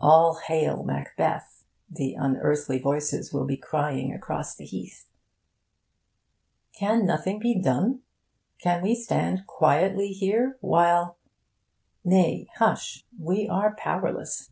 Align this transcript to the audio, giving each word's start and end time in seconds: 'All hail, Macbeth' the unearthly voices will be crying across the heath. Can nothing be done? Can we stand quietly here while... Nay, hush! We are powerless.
'All 0.00 0.36
hail, 0.46 0.82
Macbeth' 0.82 1.62
the 1.90 2.14
unearthly 2.14 2.78
voices 2.78 3.34
will 3.34 3.44
be 3.44 3.58
crying 3.58 4.14
across 4.14 4.54
the 4.56 4.64
heath. 4.64 5.10
Can 6.72 7.04
nothing 7.04 7.38
be 7.38 7.54
done? 7.60 8.00
Can 8.58 8.80
we 8.82 8.94
stand 8.94 9.46
quietly 9.46 10.08
here 10.08 10.56
while... 10.62 11.18
Nay, 12.02 12.48
hush! 12.56 13.04
We 13.18 13.46
are 13.46 13.74
powerless. 13.76 14.50